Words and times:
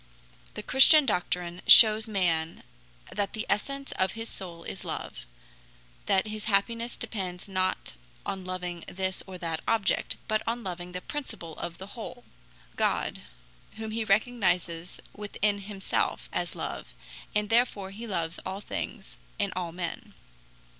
The 0.55 0.63
Christian 0.63 1.05
doctrine 1.05 1.61
shows 1.67 2.07
man 2.07 2.63
that 3.11 3.33
the 3.33 3.45
essence 3.47 3.91
of 3.91 4.13
his 4.13 4.29
soul 4.29 4.63
is 4.63 4.83
love 4.83 5.27
that 6.07 6.25
his 6.25 6.45
happiness 6.45 6.97
depends 6.97 7.47
not 7.47 7.93
on 8.25 8.43
loving 8.43 8.83
this 8.87 9.21
or 9.27 9.37
that 9.37 9.59
object, 9.67 10.15
but 10.27 10.41
on 10.47 10.63
loving 10.63 10.93
the 10.93 11.01
principle 11.01 11.55
of 11.59 11.77
the 11.77 11.93
whole 11.93 12.23
God, 12.75 13.21
whom 13.75 13.91
he 13.91 14.03
recognizes 14.03 14.99
within 15.13 15.59
himself 15.59 16.29
as 16.33 16.55
love, 16.55 16.93
and 17.35 17.51
therefore 17.51 17.91
he 17.91 18.07
loves 18.07 18.39
all 18.43 18.59
things 18.59 19.17
and 19.39 19.53
all 19.55 19.71
men. 19.71 20.15